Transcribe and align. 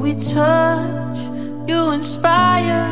We 0.00 0.14
touch, 0.14 1.20
you 1.68 1.92
inspire. 1.92 2.88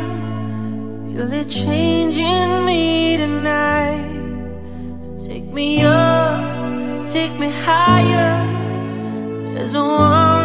Feel 1.07 1.33
it 1.33 1.49
changing 1.49 2.67
me 2.67 3.17
tonight. 3.17 5.01
So 5.01 5.17
take 5.27 5.47
me 5.51 5.81
up, 5.83 7.07
take 7.07 7.33
me 7.41 7.51
higher. 7.65 8.45
There's 9.55 9.73
a 9.73 9.83
one. 9.83 10.38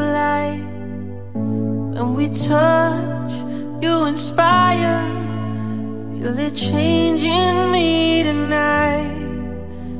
of. 0.00 0.60
When 1.34 2.14
we 2.14 2.28
touch, 2.28 3.32
you 3.82 4.06
inspire. 4.06 5.02
Feel 6.20 6.38
a 6.38 6.50
change 6.50 7.24
in 7.24 7.72
me 7.72 8.22
tonight. 8.22 9.14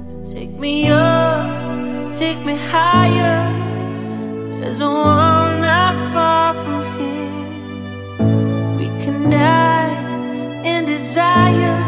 So 0.06 0.16
take 0.34 0.52
me 0.58 0.88
up, 0.88 2.12
take 2.12 2.40
me 2.44 2.56
higher. 2.70 3.38
There's 4.60 4.80
a 4.80 4.88
world 4.88 5.60
not 5.60 5.94
far 6.12 6.54
from 6.54 6.80
here. 6.98 7.46
We 8.78 8.86
can 9.02 9.30
die 9.30 9.94
in 10.64 10.84
desire, 10.84 11.78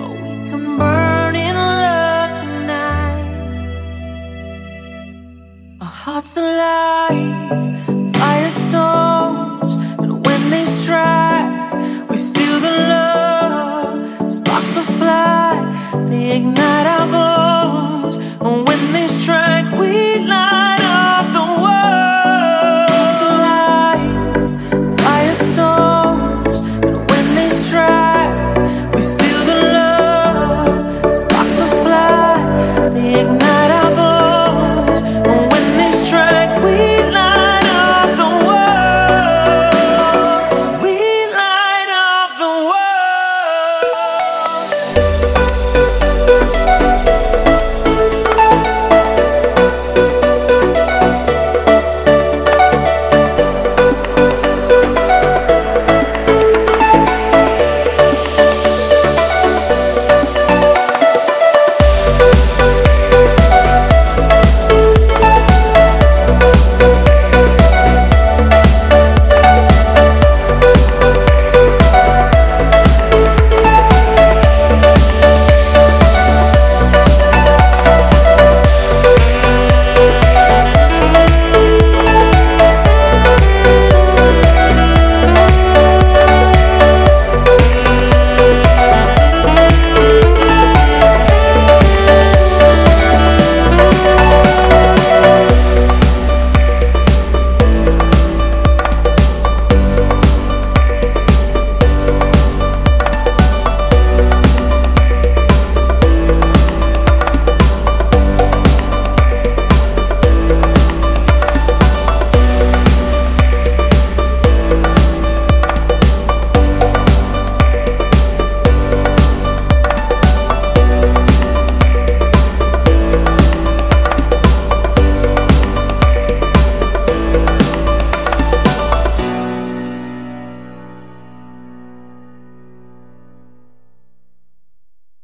or 0.00 0.10
we 0.24 0.32
can 0.50 0.78
burn 0.78 1.34
in 1.36 1.54
love 1.54 2.38
tonight. 2.38 3.26
Our 5.80 5.86
hearts 5.86 6.36
alive. 6.36 6.89